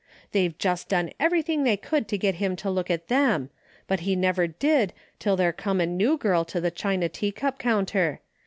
[0.31, 3.51] They've just done everything they could to get him to look at them,
[3.85, 8.19] but he never did till there come a new girl to the china teacup counter.